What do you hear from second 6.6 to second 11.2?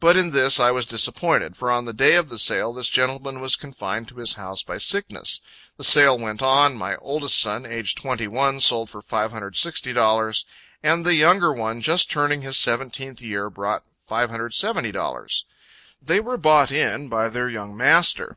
My oldest son, aged twenty one, sold for $560; and the